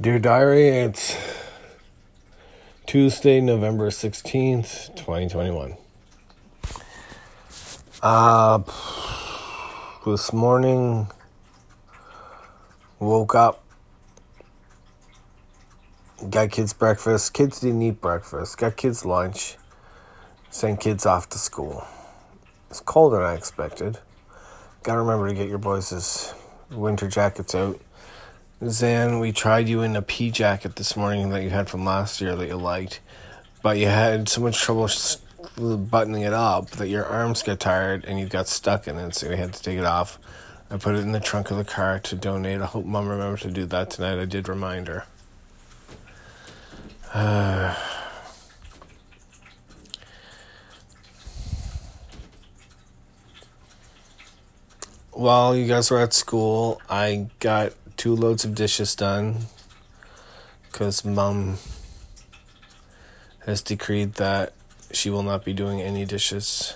[0.00, 1.16] Dear Diary, it's
[2.84, 5.76] Tuesday, November 16th, 2021.
[8.02, 8.58] Uh,
[10.04, 11.06] this morning,
[12.98, 13.62] woke up,
[16.28, 17.32] got kids breakfast.
[17.32, 19.56] Kids didn't eat breakfast, got kids lunch,
[20.50, 21.86] sent kids off to school.
[22.68, 24.00] It's colder than I expected.
[24.82, 26.34] Gotta remember to get your boys'
[26.68, 27.78] winter jackets out
[28.68, 32.20] Zan, we tried you in a pea jacket this morning that you had from last
[32.20, 33.00] year that you liked,
[33.62, 34.88] but you had so much trouble
[35.56, 39.28] buttoning it up that your arms got tired and you got stuck in it, so
[39.28, 40.18] we had to take it off.
[40.70, 42.60] I put it in the trunk of the car to donate.
[42.60, 44.18] I hope mom remembers to do that tonight.
[44.18, 45.04] I did remind her.
[47.12, 47.74] Uh,
[55.12, 59.34] while you guys were at school, I got two loads of dishes done
[60.64, 61.56] because mom
[63.46, 64.52] has decreed that
[64.92, 66.74] she will not be doing any dishes.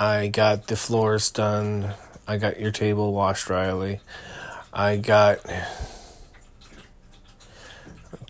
[0.00, 1.94] I got the floors done.
[2.26, 4.00] I got your table washed, Riley.
[4.72, 5.38] I got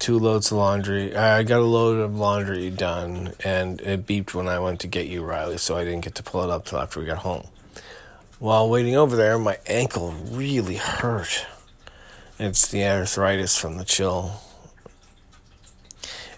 [0.00, 1.14] two loads of laundry.
[1.14, 5.06] I got a load of laundry done, and it beeped when I went to get
[5.06, 7.46] you, Riley, so I didn't get to pull it up till after we got home.
[8.38, 11.46] While waiting over there, my ankle really hurt.
[12.38, 14.42] It's the arthritis from the chill.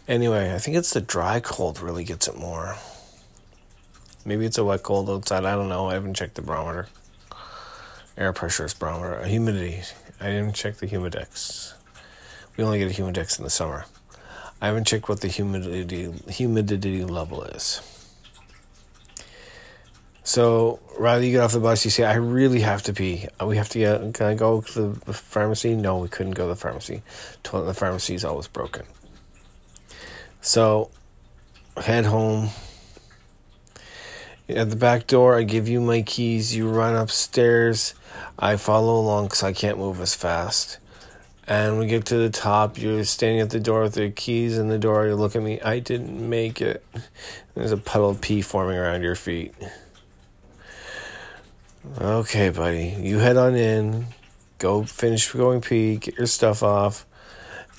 [0.06, 2.76] Anyway, I think it's the dry cold really gets it more.
[4.24, 5.44] Maybe it's a wet cold outside.
[5.44, 5.91] I don't know.
[5.91, 6.86] I haven't checked the barometer.
[8.16, 9.24] Air pressure is barometer.
[9.24, 9.82] Humidity.
[10.20, 11.74] I didn't check the humidex.
[12.56, 13.86] We only get a humidex in the summer.
[14.62, 17.80] I haven't checked what the humidity humidity level is.
[20.28, 23.28] So rather you get off the bus, you say, "I really have to pee.
[23.40, 24.12] Uh, we have to get.
[24.12, 27.02] Can I go to the pharmacy?" No, we couldn't go to the pharmacy.
[27.42, 28.84] Toilet in the pharmacy is always broken.
[30.42, 30.90] So
[31.78, 32.50] head home.
[34.50, 36.54] At the back door, I give you my keys.
[36.54, 37.94] You run upstairs.
[38.38, 40.76] I follow along because I can't move as fast.
[41.47, 42.76] And we get to the top.
[42.76, 45.06] You're standing at the door with the keys in the door.
[45.06, 45.58] You look at me.
[45.62, 46.84] I didn't make it.
[47.54, 49.54] There's a puddle of pee forming around your feet.
[52.00, 52.97] Okay, buddy.
[53.00, 54.06] You head on in.
[54.59, 55.97] Go finish going pee.
[55.97, 57.06] Get your stuff off.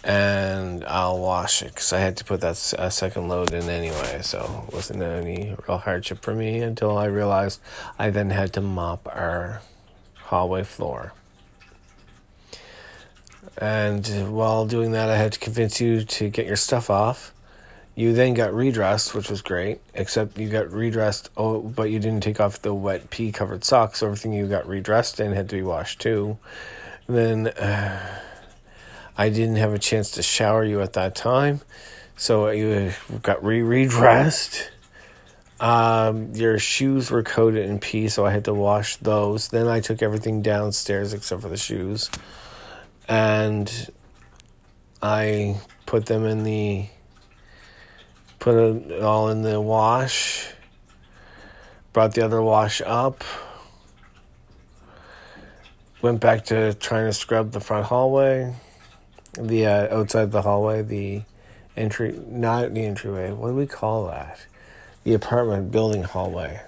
[0.04, 4.22] And I'll wash it because I had to put that uh, second load in anyway.
[4.22, 7.60] So wasn't any real hardship for me until I realized
[7.98, 9.62] I then had to mop our
[10.16, 11.14] hallway floor.
[13.58, 17.34] And while doing that, I had to convince you to get your stuff off
[18.00, 22.24] you then got redressed, which was great, except you got redressed, oh, but you didn't
[22.24, 24.00] take off the wet pee covered socks.
[24.00, 26.38] So everything you got redressed in had to be washed too.
[27.08, 28.22] then uh,
[29.18, 31.60] I didn't have a chance to shower you at that time.
[32.16, 34.72] So you got re redressed.
[35.60, 39.50] Um, your shoes were coated in pee, so I had to wash those.
[39.50, 42.10] Then I took everything downstairs except for the shoes.
[43.10, 43.92] And
[45.02, 46.88] I put them in the
[48.40, 50.48] put it all in the wash,
[51.94, 53.24] brought the other wash up,
[56.02, 58.56] went back to trying to scrub the front hallway,
[59.38, 61.24] the uh, outside the hallway, the
[61.76, 64.46] entry, not the entryway, what do we call that?
[65.04, 66.62] The apartment building hallway.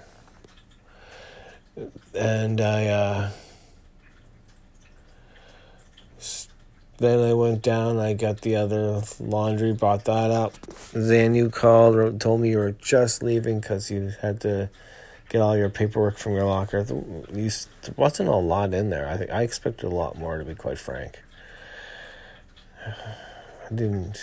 [2.14, 3.30] And I, uh,
[7.02, 7.98] Then I went down.
[7.98, 10.54] I got the other laundry, brought that up.
[10.92, 14.70] Then you called, told me you were just leaving because you had to
[15.28, 16.84] get all your paperwork from your locker.
[16.84, 17.02] there
[17.96, 19.08] wasn't a lot in there.
[19.08, 21.20] I think I expected a lot more, to be quite frank.
[22.86, 24.20] I didn't.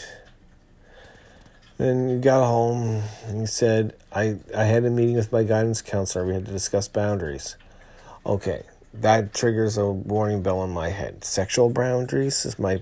[1.78, 5.82] Then you got home and you said, I, I had a meeting with my guidance
[5.82, 6.26] counselor.
[6.26, 7.58] We had to discuss boundaries.
[8.26, 8.64] Okay,
[8.94, 11.24] that triggers a warning bell in my head.
[11.24, 12.82] Sexual boundaries is my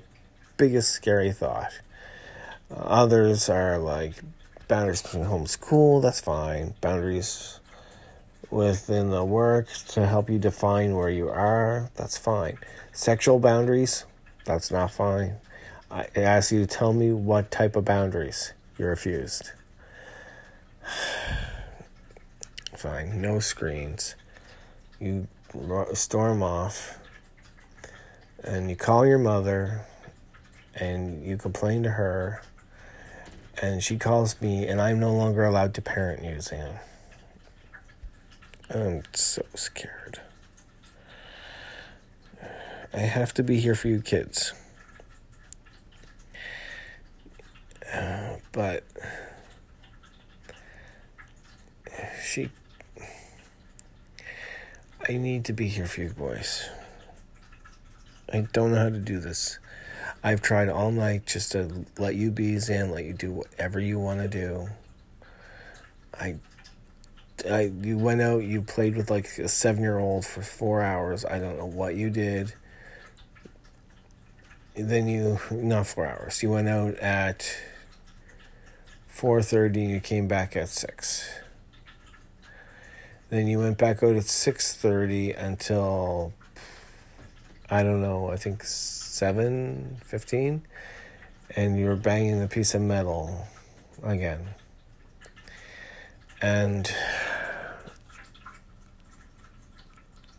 [0.58, 1.72] biggest scary thought.
[2.76, 4.16] Others are like
[4.68, 6.74] boundaries between home school, that's fine.
[6.82, 7.60] Boundaries
[8.50, 12.58] within the work to help you define where you are, that's fine.
[12.92, 14.06] Sexual boundaries,
[14.46, 15.36] that's not fine.
[15.90, 19.52] I ask you to tell me what type of boundaries you refused.
[22.76, 24.16] Fine, no screens.
[25.00, 25.28] You
[25.94, 27.00] storm off
[28.44, 29.86] and you call your mother
[30.76, 32.42] and you complain to her
[33.62, 36.80] and she calls me and I'm no longer allowed to parent you, Zan.
[38.70, 40.22] I'm so scared.
[42.94, 44.54] I have to be here for you kids.
[47.94, 48.84] Uh, but
[52.24, 52.50] she
[55.10, 56.70] I need to be here for you boys.
[58.32, 59.58] I don't know how to do this.
[60.22, 64.00] I've tried all night just to let you be Zen, let you do whatever you
[64.00, 64.68] want to do.
[66.14, 66.36] I,
[67.50, 71.24] I, you went out, you played with like a seven year old for four hours.
[71.24, 72.54] I don't know what you did.
[74.76, 76.44] Then you, not four hours.
[76.44, 77.58] You went out at
[79.08, 79.84] four thirty.
[79.86, 81.30] and You came back at six.
[83.30, 86.32] Then you went back out at six thirty until
[87.70, 88.30] I don't know.
[88.32, 90.62] I think seven fifteen,
[91.56, 93.46] and you were banging the piece of metal
[94.02, 94.48] again,
[96.42, 96.90] and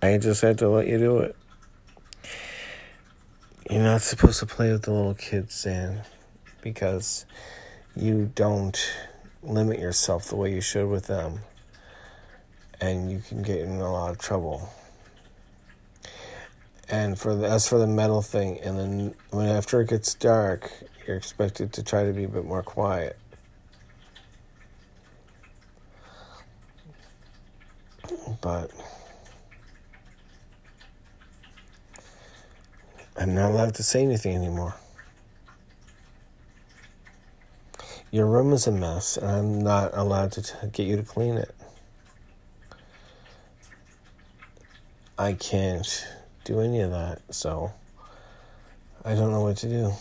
[0.00, 1.36] I just had to let you do it.
[3.70, 6.00] You're not supposed to play with the little kids, Sam,
[6.62, 7.26] because
[7.94, 8.80] you don't
[9.42, 11.40] limit yourself the way you should with them
[12.80, 14.68] and you can get in a lot of trouble.
[16.88, 20.70] And for the, as for the metal thing, and then when after it gets dark,
[21.06, 23.18] you're expected to try to be a bit more quiet.
[28.40, 28.70] But
[33.16, 34.74] I'm not allowed to say anything anymore.
[38.10, 41.34] Your room is a mess, and I'm not allowed to t- get you to clean
[41.34, 41.54] it.
[45.18, 46.06] I can't
[46.44, 47.72] do any of that, so
[49.04, 49.92] I don't know what to do.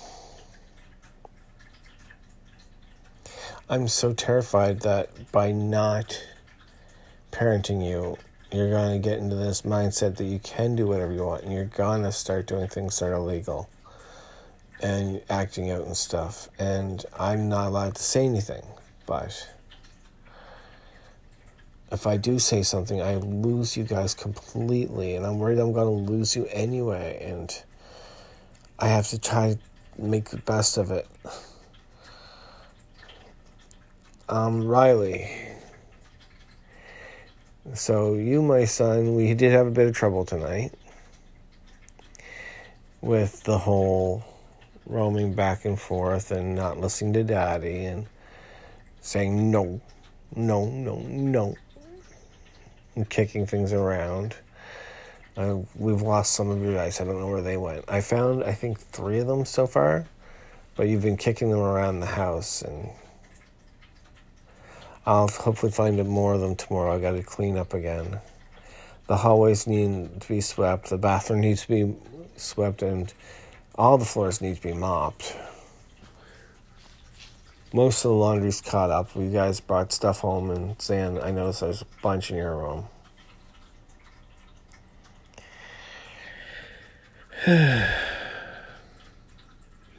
[3.67, 6.23] I'm so terrified that by not
[7.31, 8.17] parenting you,
[8.51, 11.51] you're going to get into this mindset that you can do whatever you want and
[11.51, 13.69] you're going to start doing things that are illegal
[14.81, 16.47] and acting out and stuff.
[16.59, 18.63] And I'm not allowed to say anything,
[19.07, 19.49] but
[21.91, 26.05] if I do say something, I lose you guys completely, and I'm worried I'm going
[26.05, 27.63] to lose you anyway, and
[28.77, 29.59] I have to try to
[30.01, 31.07] make the best of it.
[34.29, 35.29] Um, Riley.
[37.73, 40.73] So, you, my son, we did have a bit of trouble tonight
[43.01, 44.23] with the whole
[44.85, 48.07] roaming back and forth and not listening to daddy and
[49.01, 49.79] saying no,
[50.35, 51.55] no, no, no
[52.97, 54.35] and kicking things around.
[55.37, 56.99] Uh, we've lost some of your dice.
[56.99, 57.85] I don't know where they went.
[57.87, 60.07] I found, I think, three of them so far,
[60.75, 62.89] but you've been kicking them around the house, and
[65.05, 66.95] I'll hopefully find more of them tomorrow.
[66.95, 68.19] I got to clean up again.
[69.05, 70.89] The hallways need to be swept.
[70.89, 71.95] The bathroom needs to be
[72.35, 73.13] swept, and
[73.75, 75.37] all the floors need to be mopped.
[77.73, 79.13] Most of the laundry's caught up.
[79.15, 82.85] You guys brought stuff home, and Zan, I noticed there's a bunch in your room.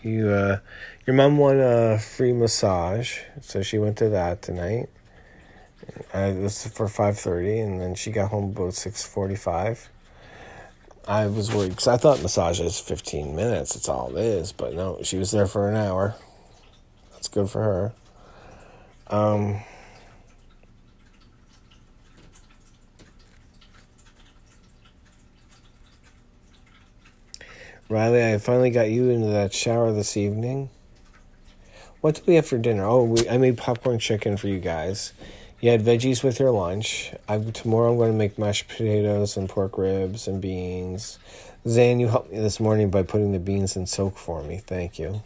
[0.03, 0.59] you, uh,
[1.07, 4.89] your mom won a free massage, so she went to that tonight.
[6.13, 9.89] This is for five thirty, and then she got home about six forty-five.
[11.07, 13.77] I was worried because I thought massage is fifteen minutes.
[13.77, 16.15] It's all it is, but no, she was there for an hour.
[17.19, 17.93] That's good for her.
[19.09, 19.61] Um,
[27.89, 30.71] Riley, I finally got you into that shower this evening.
[32.03, 32.85] What did we have for dinner?
[32.85, 35.13] Oh, we, I made popcorn chicken for you guys.
[35.61, 37.13] You had veggies with your lunch.
[37.29, 41.19] I, tomorrow I'm going to make mashed potatoes and pork ribs and beans.
[41.67, 44.59] Zan, you helped me this morning by putting the beans in soak for me.
[44.59, 45.21] Thank you.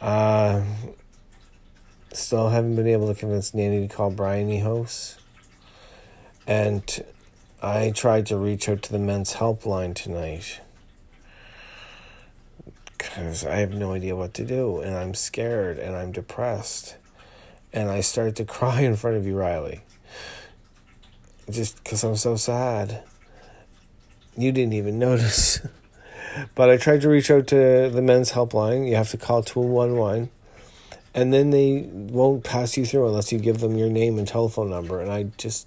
[0.00, 0.62] Uh,
[2.12, 5.16] still haven't been able to convince Nanny to call Brian Ehos.
[6.46, 7.04] And
[7.60, 10.60] I tried to reach out to the men's helpline tonight
[12.96, 16.96] because I have no idea what to do, and I'm scared and I'm depressed.
[17.72, 19.80] And I started to cry in front of you, Riley.
[21.50, 23.02] Just because I'm so sad.
[24.36, 25.60] You didn't even notice.
[26.54, 28.88] But I tried to reach out to the men's helpline.
[28.88, 30.30] You have to call 211.
[31.14, 34.70] And then they won't pass you through unless you give them your name and telephone
[34.70, 35.00] number.
[35.00, 35.66] And I just,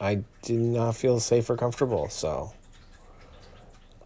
[0.00, 2.08] I did not feel safe or comfortable.
[2.08, 2.54] So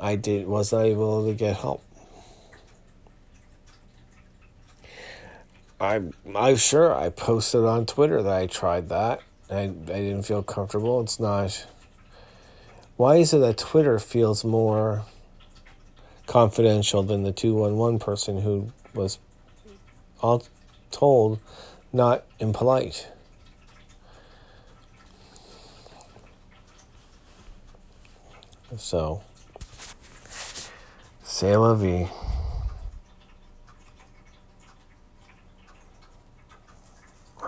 [0.00, 1.84] I did was not able to get help.
[5.80, 6.02] I
[6.34, 11.00] I'm sure I posted on Twitter that I tried that I, I didn't feel comfortable.
[11.00, 11.66] It's not.
[12.96, 15.04] Why is it that Twitter feels more
[16.30, 19.18] confidential than the 211 person who was
[20.20, 20.44] all
[20.92, 21.40] told
[21.92, 23.08] not impolite?
[28.76, 29.22] So,
[31.24, 32.08] c'est la vie.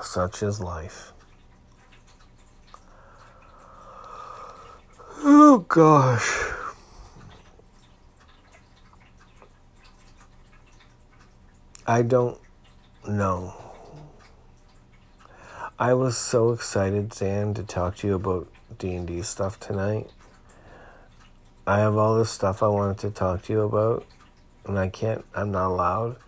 [0.03, 1.13] Such is life.
[5.23, 6.52] Oh gosh.
[11.85, 12.39] I don't
[13.09, 13.55] know.
[15.81, 18.47] I was so excited, Zan, to talk to you about
[18.79, 20.09] D&D stuff tonight.
[21.67, 24.07] I have all this stuff I wanted to talk to you about,
[24.65, 26.19] and I can't, I'm not allowed.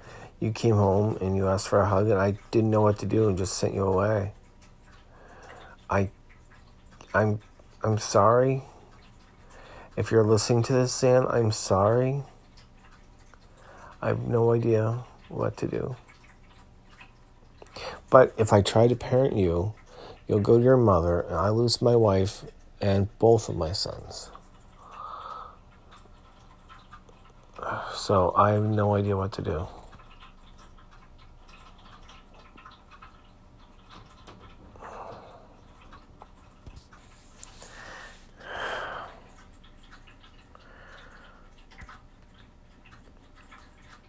[0.41, 3.07] You came home and you asked for a hug, and I didn't know what to
[3.07, 4.33] do and just sent you away.
[5.89, 6.11] I,
[7.15, 7.39] I'm,
[7.85, 8.65] I'm sorry.
[9.97, 12.25] If you're listening to this, Sam, I'm sorry.
[14.03, 15.97] I have no idea what to do.
[18.11, 19.75] But if I try to parent you,
[20.29, 22.45] you'll go to your mother, and I lose my wife
[22.81, 24.31] and both of my sons.
[27.95, 29.67] So I have no idea what to do.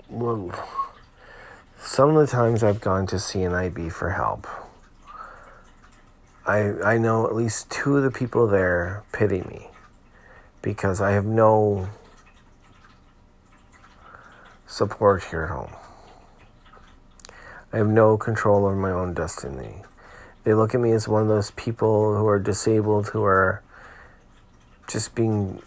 [0.10, 0.52] Well,
[1.96, 4.48] some of the times I've gone to CNIB for help,
[6.46, 9.70] I I know at least two of the people there pity me
[10.62, 11.88] because I have no
[14.68, 15.74] support here at home.
[17.72, 19.84] I have no control over my own destiny.
[20.44, 23.64] They look at me as one of those people who are disabled, who are
[24.90, 25.62] just being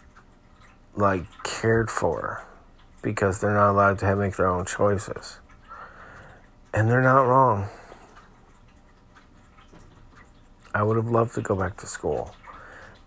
[0.94, 2.44] like cared for
[3.00, 5.38] because they're not allowed to have, make their own choices.
[6.75, 7.68] And they're not wrong.
[10.75, 12.34] I would have loved to go back to school.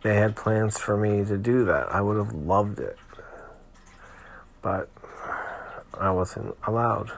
[0.03, 1.93] They had plans for me to do that.
[1.93, 2.97] I would have loved it.
[4.61, 4.89] But
[5.93, 7.11] I wasn't allowed.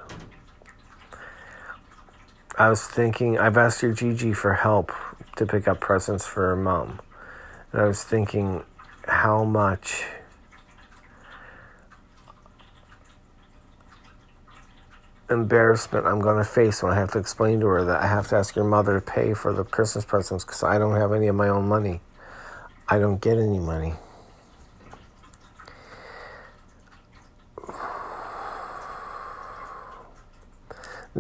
[2.57, 4.91] I was thinking, I've asked your Gigi for help
[5.38, 7.00] to pick up presents for her mom.
[7.71, 8.63] And I was thinking
[9.07, 10.05] how much
[15.33, 18.27] embarrassment I'm going to face when I have to explain to her that I have
[18.29, 21.27] to ask your mother to pay for the Christmas presents because I don't have any
[21.27, 21.99] of my own money.
[22.87, 23.93] I don't get any money.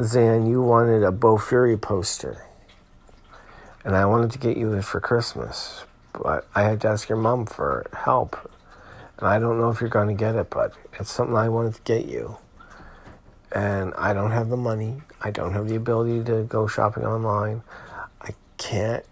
[0.01, 2.45] Zan, you wanted a Bofuri poster.
[3.85, 5.83] And I wanted to get you it for Christmas.
[6.13, 8.49] But I had to ask your mom for help.
[9.17, 11.75] And I don't know if you're going to get it, but it's something I wanted
[11.75, 12.37] to get you.
[13.53, 15.01] And I don't have the money.
[15.21, 17.61] I don't have the ability to go shopping online.
[18.21, 19.05] I can't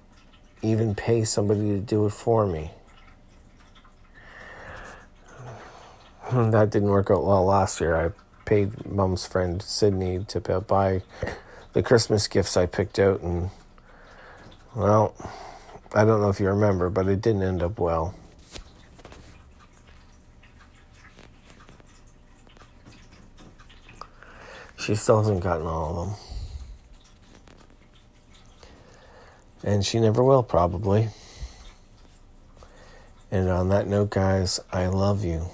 [0.62, 2.72] even pay somebody to do it for me.
[6.32, 7.96] That didn't work out well last year.
[7.96, 8.12] I
[8.46, 11.02] paid mom's friend Sydney to buy
[11.74, 13.50] the Christmas gifts I picked out, and
[14.76, 15.16] well,
[15.94, 18.16] I don't know if you remember, but it didn't end up well.
[24.82, 26.18] She still hasn't gotten all of them.
[29.64, 31.10] And she never will, probably.
[33.30, 35.46] And on that note, guys, I love you.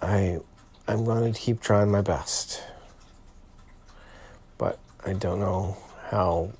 [0.00, 0.38] I
[0.86, 2.62] I'm going to keep trying my best.
[4.56, 5.76] But I don't know
[6.10, 6.52] how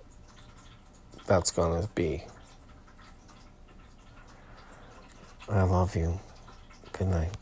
[1.26, 2.24] that's going to be.
[5.48, 6.18] I love you.
[6.92, 7.39] Good night.